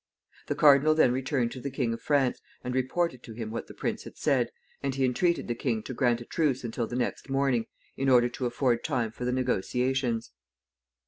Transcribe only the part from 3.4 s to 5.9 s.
what the prince had said, and he entreated the king